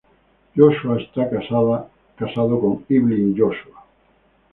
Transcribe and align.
Joshua 0.55 0.99
está 0.99 1.29
casado 1.29 2.59
con 2.59 2.83
Evelyn 2.89 3.35
Joshua. 3.37 3.83